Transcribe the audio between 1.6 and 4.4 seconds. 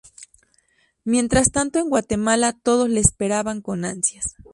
en Guatemala todos le esperaban con ansias.